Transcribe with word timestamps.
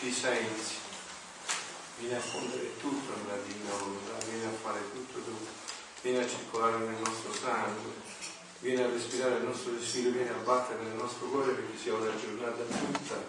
illuminerà 0.00 0.06
tutti 0.06 0.08
i 0.08 0.12
sensi, 0.12 0.76
viene 1.98 2.16
a 2.16 2.20
fondere 2.20 2.78
tutto 2.78 3.12
nella 3.22 3.38
divina 3.44 3.70
volontà, 3.78 4.16
viene 4.24 4.46
a 4.46 4.56
fare 4.62 4.80
tutto 4.92 5.20
tu, 5.20 5.36
viene 6.00 6.24
a 6.24 6.28
circolare 6.28 6.78
nel 6.78 7.00
nostro 7.04 7.32
sangue, 7.34 7.92
viene 8.60 8.84
a 8.84 8.88
respirare 8.88 9.36
il 9.36 9.44
nostro 9.44 9.72
respiro, 9.72 10.10
viene 10.10 10.30
a 10.30 10.42
battere 10.42 10.82
nel 10.84 10.94
nostro 10.94 11.26
cuore 11.26 11.52
perché 11.52 11.76
sia 11.76 11.94
una 11.94 12.16
giornata 12.16 12.62
tutta 12.62 13.22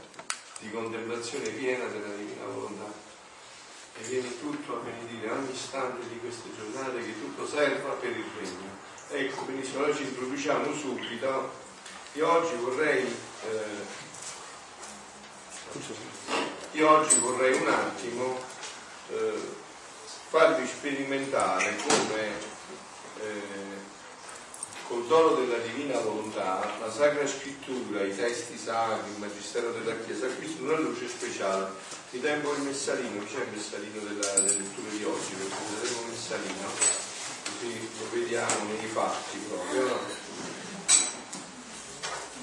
di 0.60 0.72
contemplazione 0.72 1.50
piena 1.50 1.86
della 1.86 2.16
divina 2.16 2.46
volontà. 2.46 3.10
E 4.00 4.04
viene 4.04 4.40
tutto 4.40 4.78
a 4.78 4.80
benedire 4.80 5.30
ogni 5.30 5.52
istante 5.52 6.08
di 6.08 6.18
queste 6.20 6.50
giornate 6.56 7.00
che 7.00 7.20
tutto 7.20 7.46
serva 7.46 7.92
per 7.94 8.12
il 8.12 8.26
regno. 8.40 8.80
Ecco, 9.10 9.44
benissimo, 9.44 9.80
allora 9.80 9.96
ci 9.96 10.04
introduciamo 10.04 10.74
subito. 10.74 11.52
Io 12.14 12.32
oggi 12.32 12.56
vorrei 12.56 13.04
eh, 13.04 14.10
io 16.74 16.90
oggi 16.90 17.20
vorrei 17.20 17.54
un 17.54 17.68
attimo 17.68 18.40
eh, 19.10 19.60
farvi 20.30 20.66
sperimentare 20.66 21.76
come 21.76 22.30
eh, 23.20 23.80
col 24.88 25.06
dono 25.08 25.36
della 25.36 25.58
divina 25.58 26.00
volontà 26.00 26.70
la 26.80 26.92
Sacra 26.92 27.26
Scrittura, 27.28 28.04
i 28.04 28.16
testi 28.16 28.58
sacri, 28.58 29.12
il 29.12 29.20
Magistero 29.20 29.72
della 29.72 29.96
Chiesa 30.06 30.26
acquistano 30.26 30.74
una 30.74 30.80
luce 30.80 31.08
speciale. 31.08 31.72
Vi 32.10 32.20
tengo 32.20 32.54
il 32.56 32.62
messalino, 32.64 33.24
c'è 33.24 33.40
il 33.40 33.52
messalino 33.54 34.00
della, 34.02 34.34
delle 34.34 34.58
letture 34.58 34.90
di 34.98 35.04
oggi, 35.06 35.34
perché 35.34 35.56
vedremo 35.80 36.02
il 36.02 36.10
messalino, 36.10 36.70
così 37.46 37.90
lo 38.00 38.10
vediamo 38.12 38.64
nei 38.66 38.88
fatti 38.88 39.38
proprio. 39.48 39.88
No? 39.88 40.00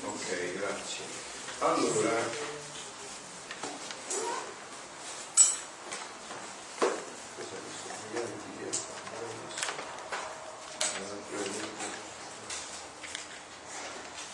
Ok, 0.09 0.53
grazie. 0.55 1.05
Allora, 1.59 2.58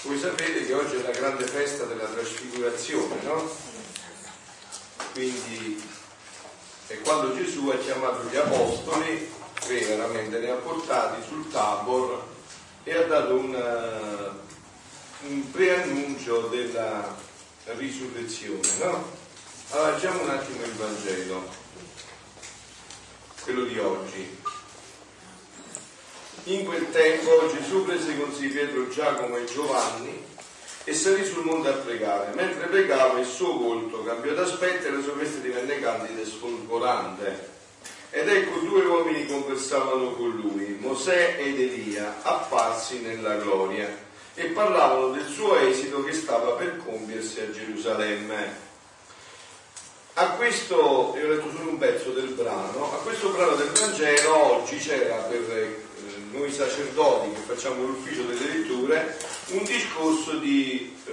Voi 0.05 0.19
sapete 0.19 0.67
che 0.67 0.75
oggi 0.75 0.97
è 0.97 1.03
la 1.03 1.19
grande 1.19 1.45
festa 1.45 1.85
della 1.85 2.05
trasfigurazione, 2.05 3.23
no? 3.23 3.51
Quindi 5.13 5.83
è 6.89 7.01
quando 7.01 7.35
Gesù 7.35 7.69
ha 7.69 7.79
chiamato 7.79 8.29
gli 8.29 8.37
apostoli, 8.37 9.33
tre 9.55 9.81
veramente 9.81 10.41
li 10.41 10.51
ha 10.51 10.57
portati 10.57 11.23
sul 11.27 11.51
tabor 11.51 12.23
e 12.83 12.95
ha 12.95 13.05
dato 13.05 13.35
un, 13.35 13.55
uh, 13.55 15.31
un 15.31 15.51
preannuncio 15.51 16.49
della 16.49 17.17
risurrezione, 17.65 18.61
no? 18.81 19.11
Allora 19.71 19.93
leggiamo 19.93 20.23
un 20.23 20.29
attimo 20.29 20.65
il 20.65 20.73
Vangelo, 20.73 21.49
quello 23.43 23.65
di 23.65 23.79
oggi. 23.79 24.43
In 26.47 26.67
quel 26.67 26.91
tempo 26.91 27.51
Gesù 27.57 27.87
prese 27.87 28.19
con 28.19 28.31
sé 28.31 28.49
Pietro, 28.49 28.87
Giacomo 28.91 29.39
e 29.39 29.47
Giovanni 29.47 30.23
e 30.85 30.93
salì 30.93 31.25
sul 31.25 31.43
monte 31.43 31.69
a 31.69 31.73
pregare. 31.73 32.35
Mentre 32.35 32.67
pregava 32.67 33.19
il 33.19 33.25
suo 33.27 33.57
volto 33.57 34.05
cambiò 34.05 34.35
d'aspetto 34.35 34.87
e 34.87 34.91
la 34.91 35.01
sua 35.01 35.15
veste 35.15 35.41
divenne 35.41 35.81
candida 35.81 36.21
e 36.21 36.27
sfolgorante. 36.27 37.49
Ed 38.11 38.29
ecco 38.29 38.59
due 38.59 38.85
uomini 38.85 39.27
conversavano 39.27 40.13
con 40.13 40.33
lui, 40.33 40.77
Mosè 40.79 41.37
ed 41.39 41.59
Elia, 41.59 42.17
apparsi 42.21 43.01
nella 43.01 43.37
gloria, 43.37 43.89
e 44.35 44.45
parlavano 44.49 45.13
del 45.13 45.27
suo 45.27 45.57
esito 45.57 46.05
che 46.05 46.13
stava 46.13 46.51
per 46.53 46.77
compiersi 46.85 47.41
a 47.41 47.51
Gerusalemme. 47.51 48.63
A 50.13 50.27
questo, 50.33 51.15
io 51.17 51.25
ho 51.25 51.29
letto 51.29 51.51
solo 51.57 51.71
un 51.71 51.79
pezzo 51.79 52.11
del 52.11 52.29
brano, 52.29 52.93
a 52.93 53.03
questo 53.03 53.31
brano 53.31 53.57
del 53.57 53.71
Vangelo 53.71 54.57
oggi 54.57 54.77
c'era 54.77 55.17
per 55.23 55.83
noi 56.35 56.51
sacerdoti 56.51 57.33
che 57.33 57.41
facciamo 57.47 57.87
l'ufficio 57.87 58.23
delle 58.25 58.47
letture, 58.47 59.17
un 59.51 59.63
discorso 59.63 60.37
di 60.39 60.95
eh, 61.07 61.13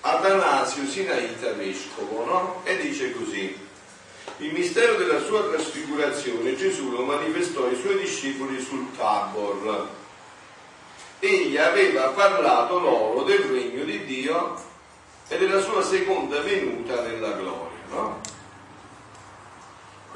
Atanasio 0.00 0.86
Sinaita 0.86 1.52
Vescovo, 1.52 2.24
no? 2.24 2.60
E 2.64 2.78
dice 2.78 3.12
così. 3.12 3.64
Il 4.38 4.52
mistero 4.52 4.96
della 4.96 5.22
sua 5.22 5.48
trasfigurazione 5.48 6.56
Gesù 6.56 6.90
lo 6.90 7.04
manifestò 7.04 7.66
ai 7.66 7.76
suoi 7.76 7.98
discepoli 7.98 8.60
sul 8.60 8.86
Tabor. 8.96 9.88
Egli 11.20 11.56
aveva 11.56 12.08
parlato 12.08 12.78
loro 12.78 13.22
del 13.22 13.40
regno 13.40 13.84
di 13.84 14.04
Dio 14.04 14.54
e 15.28 15.38
della 15.38 15.60
sua 15.60 15.82
seconda 15.82 16.40
venuta 16.40 17.02
nella 17.02 17.32
gloria. 17.32 17.78
No? 17.88 18.15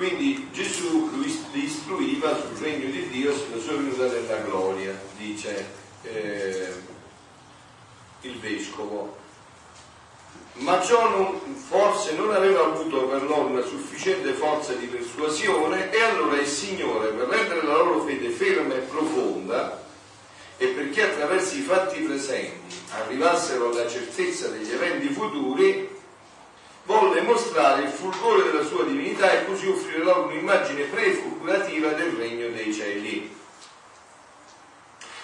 Quindi 0.00 0.48
Gesù 0.50 1.10
li 1.20 1.62
istruiva 1.62 2.34
sul 2.34 2.56
regno 2.56 2.88
di 2.88 3.06
Dio 3.10 3.36
sulla 3.36 3.60
sua 3.60 3.74
venuta 3.74 4.06
nella 4.06 4.38
gloria, 4.38 4.98
dice 5.18 5.66
eh, 6.04 6.72
il 8.22 8.38
vescovo. 8.38 9.14
Ma 10.54 10.80
ciò 10.80 11.10
non, 11.10 11.38
forse 11.54 12.14
non 12.14 12.32
aveva 12.32 12.64
avuto 12.64 13.08
per 13.08 13.24
loro 13.24 13.48
una 13.48 13.60
sufficiente 13.60 14.32
forza 14.32 14.72
di 14.72 14.86
persuasione 14.86 15.92
e 15.92 16.00
allora 16.00 16.40
il 16.40 16.46
Signore, 16.46 17.10
per 17.10 17.28
rendere 17.28 17.66
la 17.66 17.76
loro 17.76 18.00
fede 18.00 18.30
ferma 18.30 18.76
e 18.76 18.78
profonda, 18.78 19.84
e 20.56 20.66
perché 20.68 21.10
attraverso 21.10 21.56
i 21.56 21.60
fatti 21.60 22.00
presenti 22.00 22.74
arrivassero 22.92 23.68
alla 23.68 23.86
certezza 23.86 24.48
degli 24.48 24.72
eventi 24.72 25.08
futuri, 25.08 25.89
mostrare 27.30 27.82
il 27.82 27.91
fulgore 27.91 28.50
della 28.50 28.64
sua 28.64 28.84
divinità 28.84 29.30
e 29.30 29.46
così 29.46 29.68
offrire 29.68 30.02
loro 30.02 30.24
un'immagine 30.24 30.82
prefigurativa 30.84 31.91
del 31.91 32.12
regno 32.12 32.48
dei 32.48 32.74
cieli. 32.74 33.36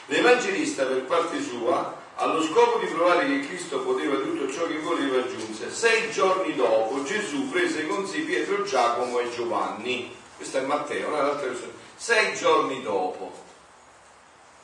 L'Evangelista, 0.06 0.84
per 0.84 1.02
parte 1.02 1.42
sua, 1.42 2.04
allo 2.14 2.42
scopo 2.42 2.78
di 2.78 2.86
provare 2.86 3.26
che 3.26 3.40
Cristo 3.40 3.80
poteva 3.80 4.16
tutto 4.16 4.50
ciò 4.50 4.66
che 4.66 4.78
voleva, 4.78 5.18
aggiunse: 5.18 5.70
Sei 5.70 6.10
giorni 6.12 6.54
dopo 6.54 7.02
Gesù 7.02 7.50
prese 7.50 7.86
con 7.88 8.06
sé 8.06 8.20
Pietro, 8.20 8.62
Giacomo 8.62 9.18
e 9.18 9.30
Giovanni. 9.34 10.14
Questo 10.36 10.58
è 10.58 10.60
Matteo, 10.62 11.08
un'altra 11.08 11.48
persona. 11.48 11.72
Sei 11.96 12.36
giorni 12.36 12.82
dopo 12.82 13.45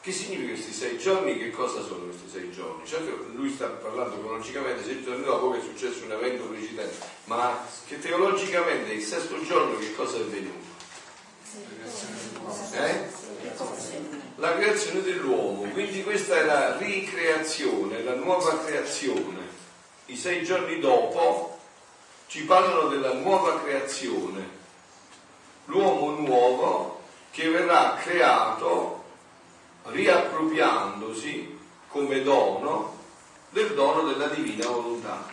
che 0.02 0.10
significa 0.10 0.54
questi 0.54 0.72
sei 0.72 0.98
giorni? 0.98 1.38
Che 1.38 1.52
cosa 1.52 1.80
sono 1.80 2.06
questi 2.06 2.28
sei 2.28 2.50
giorni? 2.50 2.84
Certo, 2.84 3.24
lui 3.34 3.50
sta 3.50 3.68
parlando 3.68 4.18
cronologicamente 4.18 4.82
sei 4.82 5.00
giorni 5.00 5.22
dopo 5.22 5.52
che 5.52 5.58
è 5.58 5.62
successo 5.62 6.04
un 6.04 6.10
evento 6.10 6.42
precedente, 6.46 7.06
ma 7.26 7.64
che 7.86 8.00
teologicamente 8.00 8.92
il 8.92 9.02
sesto 9.02 9.41
giorno 9.44 9.78
che 9.78 9.94
cosa 9.94 10.16
è 10.16 10.20
avvenuto? 10.22 10.70
Eh? 12.72 13.20
La 14.36 14.56
creazione 14.56 15.02
dell'uomo, 15.02 15.70
quindi 15.70 16.02
questa 16.02 16.36
è 16.36 16.44
la 16.44 16.76
ricreazione, 16.78 18.02
la 18.02 18.14
nuova 18.14 18.58
creazione. 18.58 19.50
I 20.06 20.16
sei 20.16 20.42
giorni 20.42 20.80
dopo 20.80 21.60
ci 22.26 22.42
parlano 22.42 22.88
della 22.88 23.12
nuova 23.12 23.62
creazione, 23.62 24.48
l'uomo 25.66 26.10
nuovo 26.18 27.02
che 27.30 27.48
verrà 27.48 27.94
creato 28.02 29.01
riappropriandosi 29.84 31.59
come 31.88 32.22
dono 32.22 32.98
del 33.50 33.75
dono 33.75 34.09
della 34.09 34.28
divina 34.28 34.66
volontà. 34.66 35.26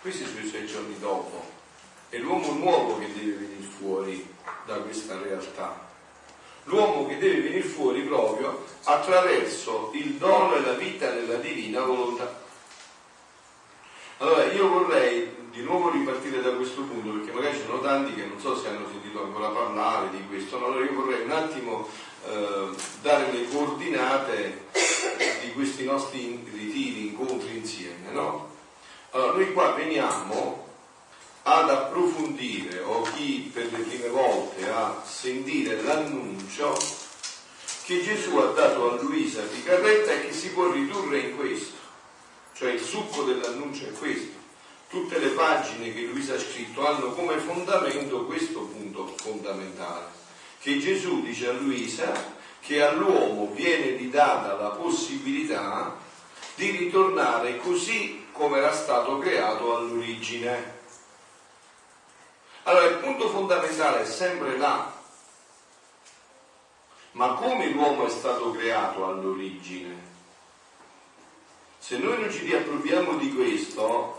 Questi 0.00 0.24
sono 0.26 0.40
i 0.40 0.48
sei 0.48 0.66
giorni 0.66 0.98
dopo. 0.98 1.56
È 2.08 2.16
l'uomo 2.18 2.52
nuovo 2.52 2.98
che 2.98 3.12
deve 3.12 3.32
venire 3.32 3.62
fuori 3.62 4.34
da 4.66 4.76
questa 4.76 5.20
realtà. 5.20 5.86
L'uomo 6.64 7.06
che 7.06 7.18
deve 7.18 7.40
venire 7.40 7.62
fuori 7.62 8.02
proprio 8.02 8.64
attraverso 8.84 9.90
il 9.94 10.14
dono 10.14 10.54
e 10.56 10.60
la 10.60 10.74
vita 10.74 11.10
della 11.10 11.36
divina 11.36 11.80
volontà. 11.80 12.46
Allora 14.18 14.44
io 14.44 14.68
vorrei 14.68 15.37
di 15.50 15.62
nuovo 15.62 15.90
ripartire 15.90 16.40
da 16.40 16.50
questo 16.50 16.82
punto 16.82 17.18
perché 17.18 17.32
magari 17.32 17.56
ci 17.56 17.64
sono 17.64 17.80
tanti 17.80 18.14
che 18.14 18.26
non 18.26 18.38
so 18.40 18.56
se 18.56 18.68
hanno 18.68 18.86
sentito 18.90 19.22
ancora 19.22 19.48
parlare 19.48 20.10
di 20.10 20.22
questo, 20.28 20.56
allora 20.56 20.84
io 20.84 20.92
vorrei 20.92 21.22
un 21.22 21.30
attimo 21.30 21.88
eh, 22.26 22.68
dare 23.02 23.32
le 23.32 23.48
coordinate 23.48 24.66
di 25.42 25.52
questi 25.52 25.84
nostri 25.84 26.44
ritiri, 26.52 27.08
incontri 27.08 27.56
insieme. 27.56 28.10
No? 28.10 28.50
Allora, 29.10 29.32
noi 29.32 29.52
qua 29.52 29.72
veniamo 29.72 30.66
ad 31.42 31.70
approfondire 31.70 32.80
o 32.80 33.02
chi 33.02 33.50
per 33.52 33.72
le 33.72 33.78
prime 33.78 34.08
volte 34.08 34.68
a 34.68 35.02
sentire 35.04 35.80
l'annuncio 35.82 36.76
che 37.84 38.02
Gesù 38.02 38.36
ha 38.36 38.52
dato 38.52 38.92
a 38.92 39.02
Luisa 39.02 39.40
Picarretta 39.42 40.12
e 40.12 40.26
che 40.26 40.32
si 40.32 40.50
può 40.50 40.70
ridurre 40.70 41.20
in 41.20 41.36
questo, 41.36 41.76
cioè 42.52 42.72
il 42.72 42.80
succo 42.80 43.22
dell'annuncio 43.22 43.86
è 43.86 43.92
questo. 43.92 44.17
Tutte 44.98 45.20
le 45.20 45.28
pagine 45.28 45.94
che 45.94 46.00
Luisa 46.00 46.34
ha 46.34 46.38
scritto 46.40 46.84
hanno 46.84 47.12
come 47.12 47.38
fondamento 47.38 48.24
questo 48.24 48.62
punto 48.62 49.14
fondamentale 49.16 50.06
che 50.58 50.80
Gesù 50.80 51.22
dice 51.22 51.50
a 51.50 51.52
Luisa 51.52 52.34
che 52.58 52.82
all'uomo 52.82 53.48
viene 53.54 53.96
ridata 53.96 54.54
la 54.54 54.70
possibilità 54.70 55.96
di 56.56 56.70
ritornare 56.70 57.58
così 57.58 58.26
come 58.32 58.58
era 58.58 58.72
stato 58.72 59.18
creato 59.18 59.76
all'origine. 59.76 60.80
Allora 62.64 62.86
il 62.86 62.96
punto 62.96 63.28
fondamentale 63.28 64.02
è 64.02 64.04
sempre 64.04 64.58
là. 64.58 64.92
Ma 67.12 67.34
come 67.34 67.70
l'uomo 67.70 68.04
è 68.04 68.10
stato 68.10 68.50
creato 68.50 69.06
all'origine? 69.06 69.94
Se 71.78 71.96
noi 71.98 72.18
non 72.20 72.32
ci 72.32 72.40
riappropriamo 72.40 73.16
di 73.16 73.32
questo, 73.32 74.17